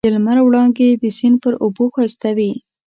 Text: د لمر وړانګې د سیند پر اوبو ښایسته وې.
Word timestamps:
د 0.05 0.07
لمر 0.15 0.37
وړانګې 0.43 0.89
د 1.01 1.03
سیند 1.17 1.37
پر 1.43 1.53
اوبو 1.63 1.85
ښایسته 1.93 2.29
وې. 2.37 2.51